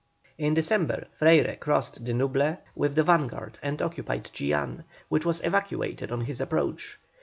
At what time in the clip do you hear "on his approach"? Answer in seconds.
6.11-6.97